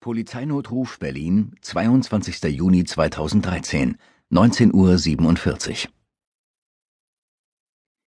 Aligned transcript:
Polizeinotruf 0.00 1.00
Berlin, 1.00 1.56
22. 1.60 2.44
Juni 2.44 2.84
2013, 2.84 3.98
19.47 4.30 5.86
Uhr. 5.86 5.92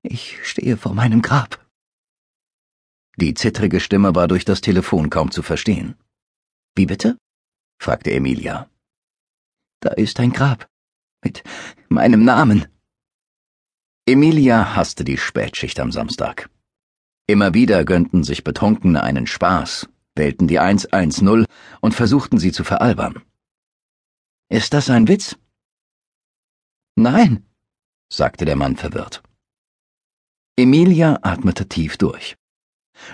Ich 0.04 0.46
stehe 0.46 0.76
vor 0.76 0.94
meinem 0.94 1.22
Grab. 1.22 1.66
Die 3.16 3.34
zittrige 3.34 3.80
Stimme 3.80 4.16
war 4.16 4.28
durch 4.28 4.44
das 4.44 4.60
Telefon 4.60 5.10
kaum 5.10 5.32
zu 5.32 5.42
verstehen. 5.42 5.96
Wie 6.76 6.86
bitte? 6.86 7.18
fragte 7.82 8.12
Emilia. 8.12 8.70
Da 9.80 9.92
ist 9.92 10.20
ein 10.20 10.34
Grab. 10.34 10.70
Mit 11.24 11.42
meinem 11.88 12.26
Namen. 12.26 12.68
Emilia 14.06 14.76
hasste 14.76 15.06
die 15.06 15.18
Spätschicht 15.18 15.80
am 15.80 15.94
Samstag. 15.94 16.50
Immer 17.28 17.54
wieder 17.54 17.86
gönnten 17.86 18.26
sich 18.26 18.44
Betrunkene 18.44 19.04
einen 19.04 19.26
Spaß, 19.26 19.88
wählten 20.18 20.48
die 20.48 20.60
110 20.60 21.46
und 21.82 21.94
versuchten 21.94 22.38
sie 22.38 22.52
zu 22.52 22.64
veralbern. 22.64 23.22
Ist 24.50 24.74
das 24.74 24.90
ein 24.90 25.08
Witz? 25.08 25.38
Nein, 26.96 27.46
sagte 28.10 28.46
der 28.46 28.56
Mann 28.56 28.76
verwirrt. 28.76 29.24
Emilia 30.58 31.20
atmete 31.22 31.68
tief 31.68 31.98
durch. 31.98 32.36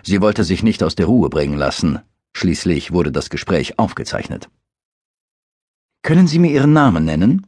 Sie 0.04 0.22
wollte 0.22 0.44
sich 0.44 0.64
nicht 0.64 0.82
aus 0.82 0.96
der 0.96 1.08
Ruhe 1.08 1.30
bringen 1.30 1.58
lassen, 1.58 2.00
schließlich 2.34 2.92
wurde 2.94 3.12
das 3.12 3.30
Gespräch 3.30 3.80
aufgezeichnet. 3.80 4.50
Können 6.04 6.28
Sie 6.28 6.40
mir 6.40 6.52
Ihren 6.52 6.74
Namen 6.74 7.06
nennen? 7.06 7.48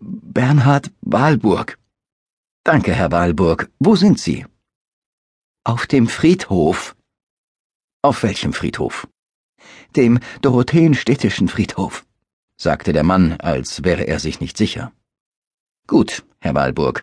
Bernhard 0.00 0.90
Wahlburg. 1.00 1.78
Danke, 2.64 2.92
Herr 2.94 3.10
Wahlburg. 3.12 3.70
Wo 3.78 3.96
sind 3.96 4.18
Sie? 4.18 4.46
Auf 5.64 5.86
dem 5.86 6.08
Friedhof. 6.08 6.96
Auf 8.04 8.24
welchem 8.24 8.52
Friedhof? 8.52 9.06
Dem 9.94 10.18
Dorotheenstädtischen 10.40 11.46
Friedhof, 11.46 12.04
sagte 12.56 12.92
der 12.92 13.04
Mann, 13.04 13.34
als 13.38 13.84
wäre 13.84 14.08
er 14.08 14.18
sich 14.18 14.40
nicht 14.40 14.56
sicher. 14.56 14.90
Gut, 15.86 16.24
Herr 16.40 16.56
Walburg. 16.56 17.02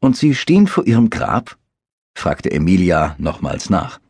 Und 0.00 0.16
Sie 0.16 0.34
stehen 0.34 0.66
vor 0.66 0.86
Ihrem 0.86 1.10
Grab? 1.10 1.58
fragte 2.14 2.50
Emilia 2.50 3.14
nochmals 3.18 3.68
nach. 3.68 4.00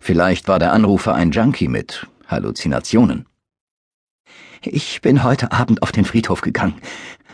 Vielleicht 0.00 0.46
war 0.46 0.60
der 0.60 0.72
Anrufer 0.72 1.16
ein 1.16 1.32
Junkie 1.32 1.66
mit 1.66 2.06
Halluzinationen. 2.28 3.26
Ich 4.62 5.00
bin 5.00 5.24
heute 5.24 5.50
Abend 5.50 5.82
auf 5.82 5.90
den 5.90 6.04
Friedhof 6.04 6.42
gegangen. 6.42 6.80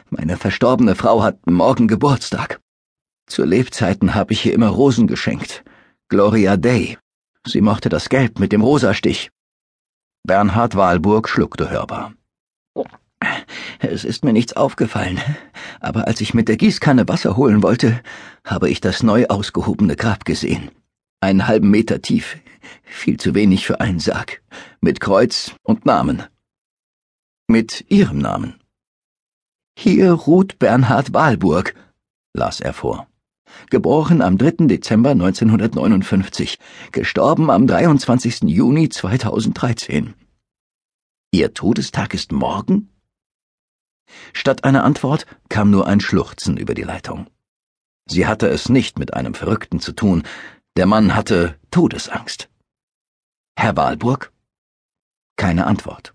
Meine 0.08 0.38
verstorbene 0.38 0.94
Frau 0.94 1.22
hat 1.22 1.46
morgen 1.46 1.86
Geburtstag. 1.86 2.60
Zu 3.26 3.44
Lebzeiten 3.44 4.14
habe 4.14 4.32
ich 4.32 4.40
hier 4.40 4.54
immer 4.54 4.68
Rosen 4.68 5.06
geschenkt. 5.06 5.64
Gloria 6.08 6.56
Dei, 6.56 6.96
Sie 7.46 7.60
mochte 7.60 7.88
das 7.88 8.08
Gelb 8.08 8.38
mit 8.38 8.52
dem 8.52 8.62
Rosastich. 8.62 9.30
Bernhard 10.24 10.76
Wahlburg 10.76 11.28
schluckte 11.28 11.70
hörbar. 11.70 12.14
Es 13.80 14.04
ist 14.04 14.24
mir 14.24 14.32
nichts 14.32 14.52
aufgefallen, 14.52 15.20
aber 15.80 16.06
als 16.06 16.20
ich 16.20 16.34
mit 16.34 16.48
der 16.48 16.56
Gießkanne 16.56 17.08
Wasser 17.08 17.36
holen 17.36 17.62
wollte, 17.62 18.00
habe 18.44 18.70
ich 18.70 18.80
das 18.80 19.02
neu 19.02 19.26
ausgehobene 19.26 19.96
Grab 19.96 20.24
gesehen. 20.24 20.70
Einen 21.20 21.46
halben 21.48 21.70
Meter 21.70 22.00
tief, 22.00 22.36
viel 22.84 23.18
zu 23.18 23.34
wenig 23.34 23.66
für 23.66 23.80
einen 23.80 23.98
Sarg, 23.98 24.42
mit 24.80 25.00
Kreuz 25.00 25.54
und 25.62 25.84
Namen. 25.84 26.22
Mit 27.48 27.84
Ihrem 27.88 28.18
Namen. 28.18 28.60
Hier 29.76 30.12
ruht 30.12 30.58
Bernhard 30.58 31.12
Wahlburg, 31.12 31.74
las 32.34 32.60
er 32.60 32.72
vor 32.72 33.08
geboren 33.70 34.22
am 34.22 34.38
3. 34.38 34.66
Dezember 34.66 35.10
1959, 35.10 36.58
gestorben 36.92 37.50
am 37.50 37.66
23. 37.66 38.42
Juni 38.42 38.88
2013. 38.88 40.14
Ihr 41.32 41.54
Todestag 41.54 42.14
ist 42.14 42.32
morgen? 42.32 42.90
Statt 44.32 44.64
einer 44.64 44.84
Antwort 44.84 45.26
kam 45.48 45.70
nur 45.70 45.86
ein 45.86 46.00
Schluchzen 46.00 46.56
über 46.56 46.74
die 46.74 46.82
Leitung. 46.82 47.26
Sie 48.06 48.26
hatte 48.26 48.48
es 48.48 48.68
nicht 48.68 48.98
mit 48.98 49.14
einem 49.14 49.34
Verrückten 49.34 49.80
zu 49.80 49.92
tun, 49.92 50.24
der 50.76 50.86
Mann 50.86 51.14
hatte 51.14 51.56
Todesangst. 51.70 52.48
Herr 53.56 53.76
Wahlburg? 53.76 54.32
Keine 55.36 55.66
Antwort. 55.66 56.14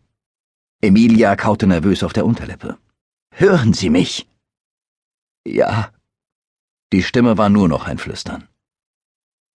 Emilia 0.81 1.35
kaute 1.35 1.67
nervös 1.67 2.03
auf 2.03 2.13
der 2.13 2.25
Unterlippe. 2.25 2.77
Hören 3.31 3.73
Sie 3.73 3.89
mich? 3.89 4.27
Ja, 5.45 5.91
die 6.93 7.03
Stimme 7.03 7.37
war 7.37 7.49
nur 7.49 7.67
noch 7.67 7.85
ein 7.85 7.97
Flüstern. 7.97 8.47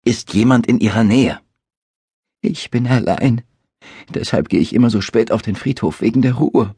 Ist 0.05 0.33
jemand 0.33 0.67
in 0.67 0.79
Ihrer 0.79 1.03
Nähe? 1.03 1.41
Ich 2.41 2.71
bin 2.71 2.87
allein. 2.87 3.41
Deshalb 4.09 4.47
gehe 4.47 4.61
ich 4.61 4.73
immer 4.73 4.89
so 4.89 5.01
spät 5.01 5.31
auf 5.31 5.41
den 5.41 5.55
Friedhof 5.55 6.01
wegen 6.01 6.21
der 6.21 6.35
Ruhe. 6.35 6.75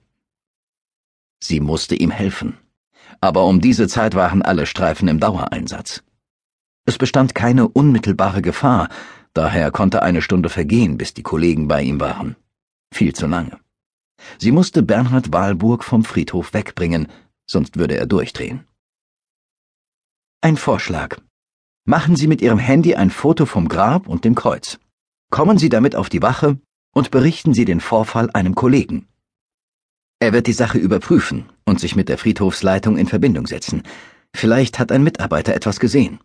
Sie 1.39 1.59
musste 1.59 1.95
ihm 1.95 2.11
helfen. 2.11 2.57
Aber 3.21 3.45
um 3.45 3.61
diese 3.61 3.87
Zeit 3.87 4.15
waren 4.15 4.41
alle 4.41 4.65
Streifen 4.65 5.07
im 5.07 5.19
Dauereinsatz. 5.19 6.03
Es 6.85 6.97
bestand 6.97 7.35
keine 7.35 7.67
unmittelbare 7.67 8.41
Gefahr, 8.41 8.89
daher 9.33 9.69
konnte 9.69 10.01
eine 10.01 10.21
Stunde 10.23 10.49
vergehen, 10.49 10.97
bis 10.97 11.13
die 11.13 11.23
Kollegen 11.23 11.67
bei 11.67 11.83
ihm 11.83 11.99
waren. 11.99 12.35
Viel 12.91 13.13
zu 13.13 13.27
lange. 13.27 13.59
Sie 14.39 14.51
musste 14.51 14.81
Bernhard 14.81 15.31
Wahlburg 15.31 15.83
vom 15.83 16.03
Friedhof 16.03 16.53
wegbringen, 16.53 17.07
sonst 17.45 17.77
würde 17.77 17.97
er 17.97 18.07
durchdrehen. 18.07 18.66
Ein 20.41 20.55
Vorschlag. 20.55 21.17
Machen 21.83 22.16
Sie 22.16 22.27
mit 22.27 22.41
Ihrem 22.41 22.59
Handy 22.59 22.95
ein 22.95 23.09
Foto 23.09 23.45
vom 23.45 23.67
Grab 23.67 24.07
und 24.07 24.23
dem 24.23 24.35
Kreuz. 24.35 24.79
Kommen 25.31 25.57
Sie 25.57 25.67
damit 25.67 25.97
auf 25.97 26.07
die 26.07 26.22
Wache 26.22 26.57
und 26.94 27.11
berichten 27.11 27.53
Sie 27.53 27.66
den 27.66 27.81
Vorfall 27.81 28.29
einem 28.31 28.55
Kollegen. 28.55 29.09
Er 30.22 30.31
wird 30.31 30.47
die 30.47 30.53
Sache 30.53 30.78
überprüfen 30.78 31.49
und 31.66 31.81
sich 31.81 31.97
mit 31.97 32.07
der 32.07 32.17
Friedhofsleitung 32.17 32.97
in 32.97 33.07
Verbindung 33.07 33.47
setzen. 33.47 33.83
Vielleicht 34.33 34.79
hat 34.79 34.94
ein 34.94 35.03
Mitarbeiter 35.03 35.53
etwas 35.53 35.81
gesehen. 35.81 36.22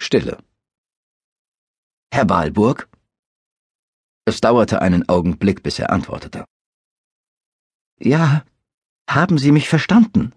Stille. 0.00 0.38
Herr 2.10 2.30
Wahlburg? 2.30 2.88
Es 4.24 4.40
dauerte 4.40 4.80
einen 4.80 5.06
Augenblick, 5.10 5.62
bis 5.62 5.78
er 5.78 5.90
antwortete. 5.90 6.46
Ja, 8.00 8.46
haben 9.08 9.36
Sie 9.36 9.52
mich 9.52 9.68
verstanden? 9.68 10.32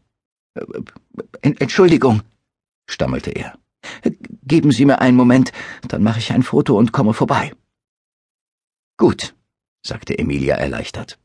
Entschuldigung, 1.42 2.22
stammelte 2.88 3.32
er. 3.32 3.58
Geben 4.44 4.72
Sie 4.72 4.86
mir 4.86 5.00
einen 5.00 5.18
Moment, 5.18 5.52
dann 5.88 6.04
mache 6.04 6.20
ich 6.20 6.32
ein 6.32 6.44
Foto 6.44 6.78
und 6.78 6.92
komme 6.92 7.14
vorbei. 7.14 7.54
Gut, 8.98 9.36
sagte 9.86 10.18
Emilia 10.18 10.56
erleichtert. 10.56 11.20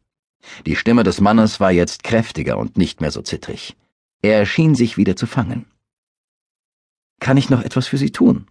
Die 0.67 0.77
Stimme 0.77 1.03
des 1.03 1.21
Mannes 1.21 1.59
war 1.59 1.73
jetzt 1.73 2.05
kräftiger 2.05 2.59
und 2.59 2.77
nicht 2.77 3.01
mehr 3.01 3.11
so 3.11 3.23
zittrig. 3.23 3.77
Er 4.23 4.47
schien 4.47 4.75
sich 4.75 4.97
wieder 4.97 5.17
zu 5.17 5.27
fangen. 5.27 5.67
Kann 7.21 7.37
ich 7.37 7.51
noch 7.51 7.63
etwas 7.63 7.87
für 7.87 7.99
Sie 7.99 8.13
tun? 8.13 8.47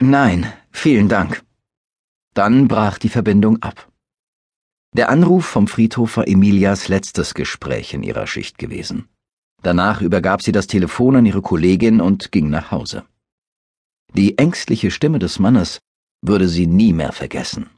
Nein, 0.00 0.52
vielen 0.70 1.08
Dank. 1.08 1.42
Dann 2.34 2.68
brach 2.68 2.98
die 2.98 3.08
Verbindung 3.08 3.62
ab. 3.62 3.90
Der 4.92 5.08
Anruf 5.08 5.46
vom 5.46 5.68
Friedhof 5.68 6.18
war 6.18 6.28
Emilias 6.28 6.88
letztes 6.88 7.34
Gespräch 7.34 7.94
in 7.94 8.02
ihrer 8.02 8.26
Schicht 8.26 8.58
gewesen. 8.58 9.08
Danach 9.62 10.00
übergab 10.00 10.42
sie 10.42 10.52
das 10.52 10.66
Telefon 10.66 11.16
an 11.16 11.26
ihre 11.26 11.42
Kollegin 11.42 12.00
und 12.00 12.30
ging 12.32 12.50
nach 12.50 12.70
Hause. 12.70 13.04
Die 14.14 14.38
ängstliche 14.38 14.90
Stimme 14.90 15.18
des 15.18 15.38
Mannes 15.38 15.80
würde 16.22 16.48
sie 16.48 16.66
nie 16.66 16.92
mehr 16.92 17.12
vergessen. 17.12 17.70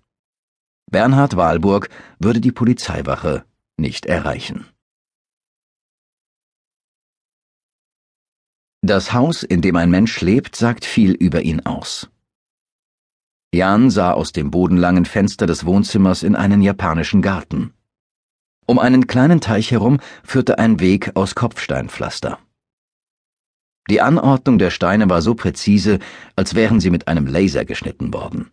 Bernhard 0.91 1.37
Wahlburg 1.37 1.89
würde 2.19 2.41
die 2.41 2.53
Polizeiwache 2.53 3.45
nicht 3.77 4.07
erreichen. 4.07 4.67
Das 8.83 9.13
Haus, 9.13 9.43
in 9.43 9.61
dem 9.61 9.77
ein 9.77 9.91
Mensch 9.91 10.21
lebt, 10.21 10.57
sagt 10.57 10.85
viel 10.85 11.13
über 11.13 11.43
ihn 11.43 11.67
aus. 11.67 12.09
Jan 13.53 13.91
sah 13.91 14.13
aus 14.13 14.33
dem 14.33 14.51
bodenlangen 14.51 15.05
Fenster 15.05 15.47
des 15.47 15.67
Wohnzimmers 15.67 16.23
in 16.23 16.37
einen 16.37 16.63
japanischen 16.63 17.23
Garten. 17.23 17.75
Um 18.71 18.79
einen 18.79 19.07
kleinen 19.07 19.41
Teich 19.41 19.71
herum 19.71 19.99
führte 20.23 20.59
ein 20.59 20.79
Weg 20.79 21.17
aus 21.17 21.35
Kopfsteinpflaster. 21.35 22.39
Die 23.89 24.03
Anordnung 24.03 24.59
der 24.59 24.71
Steine 24.71 25.09
war 25.09 25.23
so 25.23 25.35
präzise, 25.35 26.01
als 26.37 26.55
wären 26.55 26.79
sie 26.79 26.91
mit 26.91 27.09
einem 27.09 27.27
Laser 27.27 27.65
geschnitten 27.65 28.13
worden. 28.13 28.51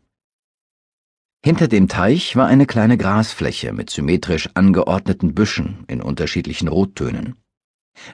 Hinter 1.43 1.67
dem 1.67 1.89
Teich 1.89 2.37
war 2.37 2.47
eine 2.47 2.65
kleine 2.65 2.97
Grasfläche 2.97 3.73
mit 3.73 3.89
symmetrisch 3.89 4.49
angeordneten 4.53 5.35
Büschen 5.35 5.83
in 5.87 6.01
unterschiedlichen 6.01 6.69
Rottönen. 6.69 7.35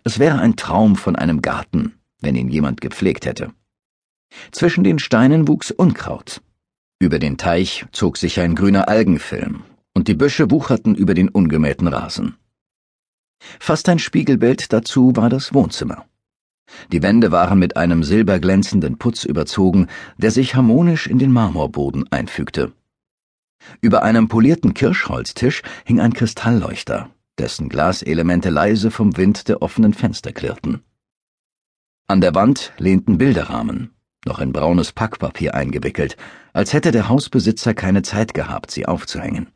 Es 0.03 0.18
wäre 0.18 0.39
ein 0.39 0.56
Traum 0.56 0.95
von 0.95 1.15
einem 1.15 1.44
Garten, 1.44 2.00
wenn 2.19 2.36
ihn 2.36 2.50
jemand 2.50 2.81
gepflegt 2.81 3.27
hätte. 3.27 3.53
Zwischen 4.51 4.83
den 4.83 4.98
Steinen 4.98 5.48
wuchs 5.48 5.69
Unkraut. 5.69 6.42
Über 6.98 7.19
den 7.19 7.38
Teich 7.38 7.86
zog 7.92 8.18
sich 8.18 8.39
ein 8.39 8.56
grüner 8.56 8.89
Algenfilm, 8.89 9.63
und 9.94 10.08
die 10.08 10.14
Büsche 10.14 10.52
wucherten 10.52 10.96
über 10.96 11.14
den 11.14 11.30
ungemähten 11.30 11.88
Rasen. 11.88 12.36
Fast 13.60 13.90
ein 13.90 14.00
Spiegelbild 14.00 14.72
dazu 14.72 15.16
war 15.16 15.30
das 15.30 15.54
Wohnzimmer. 15.54 16.06
Die 16.92 17.02
Wände 17.02 17.32
waren 17.32 17.60
mit 17.60 17.76
einem 17.76 18.04
silberglänzenden 18.04 18.98
Putz 18.98 19.26
überzogen, 19.26 19.88
der 20.18 20.32
sich 20.32 20.56
harmonisch 20.56 21.08
in 21.08 21.20
den 21.20 21.32
Marmorboden 21.32 22.12
einfügte. 22.12 22.72
Über 23.82 24.04
einem 24.04 24.28
polierten 24.28 24.74
Kirschholztisch 24.74 25.62
hing 25.86 26.00
ein 26.00 26.14
Kristallleuchter, 26.14 27.10
dessen 27.38 27.70
Glaselemente 27.70 28.50
leise 28.50 28.92
vom 28.92 29.18
Wind 29.18 29.48
der 29.48 29.62
offenen 29.62 29.94
Fenster 29.94 30.32
klirrten. 30.32 30.82
An 32.08 32.22
der 32.22 32.36
Wand 32.36 32.74
lehnten 32.78 33.18
Bilderrahmen, 33.18 33.92
noch 34.26 34.40
in 34.40 34.52
braunes 34.52 34.92
Packpapier 34.92 35.56
eingewickelt, 35.56 36.18
als 36.54 36.74
hätte 36.74 36.92
der 36.92 37.10
Hausbesitzer 37.10 37.74
keine 37.74 38.02
Zeit 38.02 38.34
gehabt, 38.34 38.72
sie 38.72 38.86
aufzuhängen. 38.86 39.48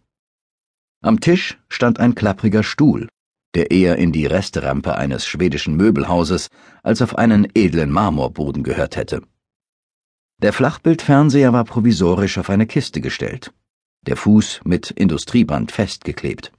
Am 1.01 1.19
Tisch 1.19 1.57
stand 1.69 1.99
ein 1.99 2.15
klappriger 2.15 2.63
Stuhl, 2.63 3.07
der 3.53 3.71
eher 3.71 3.97
in 3.97 4.11
die 4.11 4.25
Resterampe 4.25 4.95
eines 4.95 5.25
schwedischen 5.25 5.75
Möbelhauses 5.75 6.49
als 6.83 7.01
auf 7.01 7.17
einen 7.17 7.47
edlen 7.55 7.91
Marmorboden 7.91 8.63
gehört 8.63 8.95
hätte. 8.95 9.21
Der 10.41 10.51
Flachbildfernseher 10.51 11.53
war 11.53 11.63
provisorisch 11.63 12.37
auf 12.37 12.49
eine 12.49 12.67
Kiste 12.67 12.99
gestellt, 12.99 13.53
der 14.01 14.17
Fuß 14.17 14.61
mit 14.65 14.91
Industrieband 14.91 15.71
festgeklebt. 15.71 16.51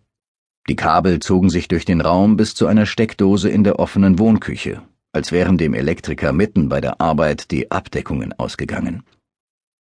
Die 0.68 0.76
Kabel 0.76 1.20
zogen 1.20 1.50
sich 1.50 1.68
durch 1.68 1.84
den 1.84 2.00
Raum 2.00 2.36
bis 2.36 2.54
zu 2.54 2.66
einer 2.66 2.86
Steckdose 2.86 3.50
in 3.50 3.64
der 3.64 3.78
offenen 3.78 4.18
Wohnküche, 4.18 4.82
als 5.12 5.30
wären 5.30 5.58
dem 5.58 5.74
Elektriker 5.74 6.32
mitten 6.32 6.68
bei 6.68 6.80
der 6.80 7.00
Arbeit 7.00 7.50
die 7.50 7.70
Abdeckungen 7.70 8.32
ausgegangen. 8.32 9.04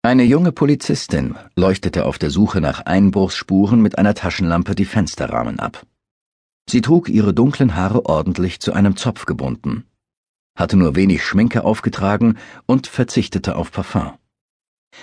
Eine 0.03 0.23
junge 0.23 0.51
Polizistin 0.51 1.35
leuchtete 1.55 2.05
auf 2.05 2.17
der 2.17 2.31
Suche 2.31 2.59
nach 2.59 2.81
Einbruchsspuren 2.85 3.81
mit 3.81 3.97
einer 3.97 4.15
Taschenlampe 4.15 4.73
die 4.75 4.85
Fensterrahmen 4.85 5.59
ab. 5.59 5.85
Sie 6.69 6.81
trug 6.81 7.09
ihre 7.09 7.33
dunklen 7.33 7.75
Haare 7.75 8.05
ordentlich 8.05 8.59
zu 8.59 8.73
einem 8.73 8.95
Zopf 8.95 9.25
gebunden 9.25 9.85
hatte 10.55 10.77
nur 10.77 10.95
wenig 10.95 11.23
Schminke 11.23 11.63
aufgetragen 11.63 12.37
und 12.65 12.87
verzichtete 12.87 13.55
auf 13.55 13.71
Parfum. 13.71 14.13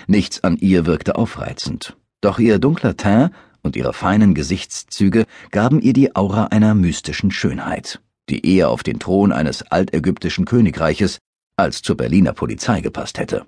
Nichts 0.07 0.43
an 0.43 0.57
ihr 0.57 0.85
wirkte 0.85 1.15
aufreizend, 1.15 1.97
doch 2.21 2.39
ihr 2.39 2.59
dunkler 2.59 2.95
Teint 2.95 3.31
und 3.61 3.75
ihre 3.75 3.93
feinen 3.93 4.35
Gesichtszüge 4.35 5.25
gaben 5.51 5.81
ihr 5.81 5.93
die 5.93 6.15
Aura 6.15 6.45
einer 6.45 6.75
mystischen 6.75 7.31
Schönheit, 7.31 8.01
die 8.29 8.45
eher 8.45 8.69
auf 8.69 8.83
den 8.83 8.99
Thron 8.99 9.31
eines 9.31 9.63
altägyptischen 9.63 10.45
Königreiches 10.45 11.17
als 11.57 11.81
zur 11.81 11.97
Berliner 11.97 12.33
Polizei 12.33 12.79
gepasst 12.81 13.17
hätte. 13.17 13.45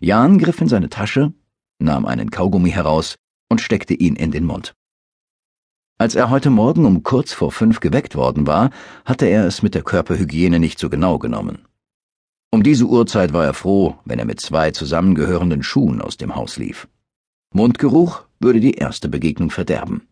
Jan 0.00 0.38
griff 0.38 0.60
in 0.60 0.68
seine 0.68 0.88
Tasche, 0.88 1.32
nahm 1.78 2.06
einen 2.06 2.30
Kaugummi 2.30 2.70
heraus 2.70 3.16
und 3.48 3.60
steckte 3.60 3.94
ihn 3.94 4.16
in 4.16 4.30
den 4.30 4.44
Mund. 4.44 4.74
Als 5.98 6.14
er 6.14 6.28
heute 6.28 6.50
Morgen 6.50 6.84
um 6.84 7.02
kurz 7.02 7.32
vor 7.32 7.50
fünf 7.50 7.80
geweckt 7.80 8.16
worden 8.16 8.46
war, 8.46 8.70
hatte 9.04 9.26
er 9.26 9.46
es 9.46 9.62
mit 9.62 9.74
der 9.74 9.82
Körperhygiene 9.82 10.58
nicht 10.58 10.78
so 10.78 10.90
genau 10.90 11.18
genommen. 11.18 11.66
Um 12.50 12.62
diese 12.62 12.84
Uhrzeit 12.84 13.32
war 13.32 13.44
er 13.44 13.54
froh, 13.54 13.98
wenn 14.04 14.18
er 14.18 14.26
mit 14.26 14.40
zwei 14.40 14.70
zusammengehörenden 14.70 15.62
Schuhen 15.62 16.02
aus 16.02 16.16
dem 16.16 16.34
Haus 16.36 16.58
lief. 16.58 16.88
Mundgeruch 17.54 18.24
würde 18.40 18.60
die 18.60 18.74
erste 18.74 19.08
Begegnung 19.08 19.50
verderben. 19.50 20.06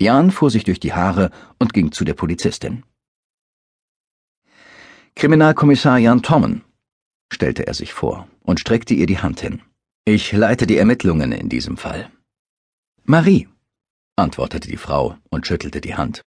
Jan 0.00 0.30
fuhr 0.30 0.50
sich 0.50 0.64
durch 0.64 0.80
die 0.80 0.92
Haare 0.92 1.30
und 1.58 1.72
ging 1.72 1.92
zu 1.92 2.04
der 2.04 2.14
Polizistin. 2.14 2.84
Kriminalkommissar 5.14 5.98
Jan 5.98 6.22
Tommen, 6.22 6.62
stellte 7.32 7.66
er 7.66 7.74
sich 7.74 7.92
vor 7.92 8.28
und 8.42 8.60
streckte 8.60 8.94
ihr 8.94 9.06
die 9.06 9.18
Hand 9.18 9.40
hin. 9.40 9.62
Ich 10.04 10.32
leite 10.32 10.66
die 10.66 10.78
Ermittlungen 10.78 11.32
in 11.32 11.48
diesem 11.48 11.76
Fall. 11.76 12.10
Marie, 13.04 13.48
antwortete 14.16 14.68
die 14.68 14.76
Frau 14.76 15.16
und 15.30 15.46
schüttelte 15.46 15.80
die 15.80 15.94
Hand. 15.94 16.22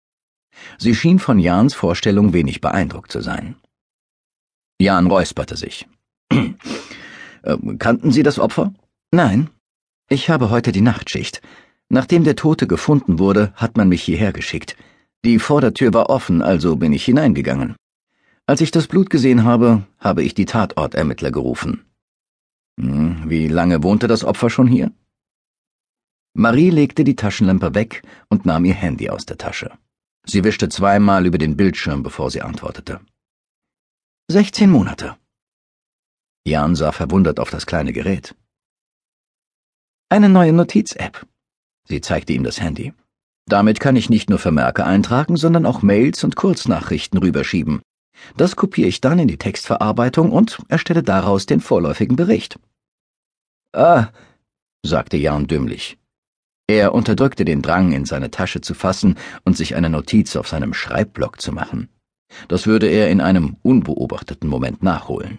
Sie 0.78 0.94
schien 0.94 1.18
von 1.18 1.38
Jans 1.38 1.74
Vorstellung 1.74 2.32
wenig 2.32 2.60
beeindruckt 2.60 3.12
zu 3.12 3.20
sein. 3.20 3.56
Jan 4.80 5.06
räusperte 5.06 5.56
sich. 5.56 5.86
Ähm, 7.44 7.78
kannten 7.78 8.10
Sie 8.10 8.24
das 8.24 8.40
Opfer? 8.40 8.74
Nein. 9.12 9.48
Ich 10.10 10.28
habe 10.28 10.50
heute 10.50 10.72
die 10.72 10.80
Nachtschicht. 10.80 11.40
Nachdem 11.88 12.24
der 12.24 12.34
Tote 12.34 12.66
gefunden 12.66 13.20
wurde, 13.20 13.52
hat 13.54 13.76
man 13.76 13.88
mich 13.88 14.02
hierher 14.02 14.32
geschickt. 14.32 14.76
Die 15.24 15.38
Vordertür 15.38 15.94
war 15.94 16.10
offen, 16.10 16.42
also 16.42 16.76
bin 16.76 16.92
ich 16.92 17.04
hineingegangen. 17.04 17.76
Als 18.48 18.62
ich 18.62 18.70
das 18.70 18.86
Blut 18.86 19.10
gesehen 19.10 19.44
habe, 19.44 19.86
habe 19.98 20.22
ich 20.22 20.32
die 20.32 20.46
Tatortermittler 20.46 21.30
gerufen. 21.30 21.84
Hm, 22.80 23.28
wie 23.28 23.46
lange 23.46 23.82
wohnte 23.82 24.06
das 24.08 24.24
Opfer 24.24 24.48
schon 24.48 24.66
hier? 24.66 24.90
Marie 26.32 26.70
legte 26.70 27.04
die 27.04 27.14
Taschenlampe 27.14 27.74
weg 27.74 28.02
und 28.30 28.46
nahm 28.46 28.64
ihr 28.64 28.72
Handy 28.72 29.10
aus 29.10 29.26
der 29.26 29.36
Tasche. 29.36 29.76
Sie 30.24 30.44
wischte 30.44 30.70
zweimal 30.70 31.26
über 31.26 31.36
den 31.36 31.58
Bildschirm, 31.58 32.02
bevor 32.02 32.30
sie 32.30 32.40
antwortete. 32.40 33.00
Sechzehn 34.28 34.70
Monate. 34.70 35.18
Jan 36.46 36.74
sah 36.74 36.92
verwundert 36.92 37.40
auf 37.40 37.50
das 37.50 37.66
kleine 37.66 37.92
Gerät. 37.92 38.34
Eine 40.08 40.30
neue 40.30 40.54
Notiz-App. 40.54 41.26
Sie 41.84 42.00
zeigte 42.00 42.32
ihm 42.32 42.44
das 42.44 42.62
Handy. 42.62 42.94
Damit 43.44 43.78
kann 43.78 43.96
ich 43.96 44.08
nicht 44.08 44.30
nur 44.30 44.38
Vermerke 44.38 44.86
eintragen, 44.86 45.36
sondern 45.36 45.66
auch 45.66 45.82
Mails 45.82 46.24
und 46.24 46.34
Kurznachrichten 46.34 47.18
rüberschieben. 47.18 47.82
Das 48.36 48.56
kopiere 48.56 48.88
ich 48.88 49.00
dann 49.00 49.18
in 49.18 49.28
die 49.28 49.38
Textverarbeitung 49.38 50.32
und 50.32 50.58
erstelle 50.68 51.02
daraus 51.02 51.46
den 51.46 51.60
vorläufigen 51.60 52.16
Bericht. 52.16 52.58
Ah, 53.72 54.08
sagte 54.84 55.16
Jan 55.16 55.46
dümmlich. 55.46 55.98
Er 56.66 56.94
unterdrückte 56.94 57.44
den 57.44 57.62
Drang, 57.62 57.92
in 57.92 58.04
seine 58.04 58.30
Tasche 58.30 58.60
zu 58.60 58.74
fassen 58.74 59.16
und 59.44 59.56
sich 59.56 59.74
eine 59.74 59.88
Notiz 59.88 60.36
auf 60.36 60.48
seinem 60.48 60.74
Schreibblock 60.74 61.40
zu 61.40 61.52
machen. 61.52 61.88
Das 62.48 62.66
würde 62.66 62.88
er 62.88 63.10
in 63.10 63.20
einem 63.20 63.56
unbeobachteten 63.62 64.48
Moment 64.48 64.82
nachholen. 64.82 65.38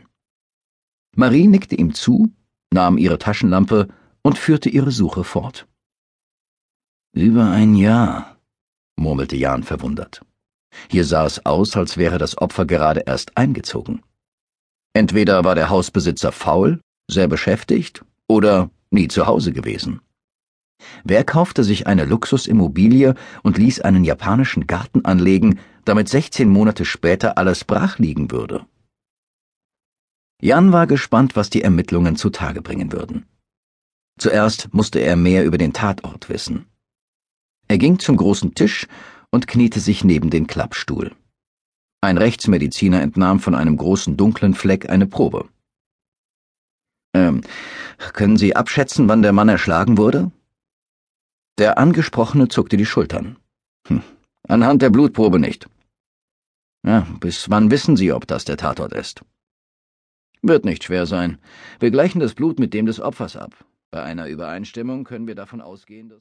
Marie 1.16 1.48
nickte 1.48 1.75
ihm 1.75 1.94
zu, 1.94 2.34
nahm 2.72 2.98
ihre 2.98 3.20
Taschenlampe 3.20 3.88
und 4.24 4.38
führte 4.38 4.70
ihre 4.70 4.92
Suche 4.92 5.24
fort. 5.24 5.68
Über 7.14 7.50
ein 7.52 7.75
Jahr, 7.75 8.38
murmelte 8.96 9.36
Jan 9.36 9.64
verwundert. 9.64 10.22
Hier 10.89 11.06
sah 11.06 11.25
es 11.25 11.45
aus, 11.45 11.75
als 11.75 11.98
wäre 11.98 12.18
das 12.18 12.38
Opfer 12.38 12.66
gerade 12.66 13.01
erst 13.06 13.38
eingezogen. 13.38 14.01
Entweder 14.94 15.44
war 15.44 15.56
der 15.56 15.69
Hausbesitzer 15.69 16.31
faul, 16.31 16.81
sehr 17.10 17.27
beschäftigt 17.27 18.04
oder 18.27 18.69
nie 18.92 19.07
zu 19.07 19.27
Hause 19.27 19.51
gewesen. 19.51 20.01
Wer 21.04 21.24
kaufte 21.24 21.63
sich 21.63 21.88
eine 21.88 22.06
Luxusimmobilie 22.06 23.16
und 23.44 23.57
ließ 23.57 23.81
einen 23.81 24.04
japanischen 24.04 24.66
Garten 24.66 25.06
anlegen, 25.06 25.60
damit 25.86 26.10
16 26.10 26.50
Monate 26.50 26.86
später 26.86 27.38
alles 27.38 27.63
brach 27.65 28.00
liegen 28.00 28.31
würde? 28.31 28.65
Jan 30.42 30.72
war 30.72 30.88
gespannt, 30.88 31.36
was 31.36 31.50
die 31.50 31.62
Ermittlungen 31.62 32.15
zutage 32.15 32.62
bringen 32.62 32.94
würden. 32.94 33.25
Zuerst 34.18 34.74
musste 34.74 35.00
er 35.00 35.15
mehr 35.15 35.45
über 35.45 35.57
den 35.57 35.74
Tatort 35.74 36.30
wissen. 36.30 36.65
Er 37.67 37.77
ging 37.77 38.00
zum 38.00 38.17
großen 38.17 38.55
Tisch 38.55 38.88
und 39.31 39.48
kniete 39.48 39.79
sich 39.79 40.03
neben 40.03 40.29
den 40.29 40.48
Klappstuhl. 40.48 41.15
Ein 42.01 42.17
Rechtsmediziner 42.17 43.01
entnahm 43.01 43.39
von 43.39 43.55
einem 43.55 43.77
großen 43.77 44.15
dunklen 44.15 44.53
Fleck 44.53 44.89
eine 44.89 45.05
Probe. 45.05 45.50
Ähm, 47.13 47.41
können 48.13 48.38
Sie 48.38 48.55
abschätzen, 48.55 49.09
wann 49.09 49.21
der 49.21 49.33
Mann 49.33 49.50
erschlagen 49.50 49.98
wurde? 49.98 50.31
Der 51.57 51.77
Angesprochene 51.77 52.48
zuckte 52.48 52.77
die 52.77 52.86
Schultern. 52.86 53.38
Hm, 53.88 54.01
anhand 54.48 54.81
der 54.81 54.89
Blutprobe 54.89 55.39
nicht. 55.39 55.67
Ja, 56.86 57.05
bis 57.19 57.50
wann 57.50 57.71
wissen 57.71 57.98
Sie, 57.98 58.13
ob 58.13 58.25
das 58.27 58.45
der 58.45 58.55
Tatort 58.57 58.93
ist? 58.93 59.21
Wird 60.41 60.63
nicht 60.63 60.86
schwer 60.86 61.05
sein. 61.05 61.38
Wir 61.79 61.91
gleichen 61.91 62.21
das 62.21 62.33
Blut 62.33 62.59
mit 62.59 62.74
dem 62.74 62.86
des 62.86 63.01
Opfers 63.01 63.36
ab. 63.36 63.65
Bei 63.91 64.03
einer 64.03 64.27
Übereinstimmung 64.27 65.03
können 65.03 65.27
wir 65.27 65.36
davon 65.36 65.59
ausgehen, 65.62 66.07
dass 66.07 66.17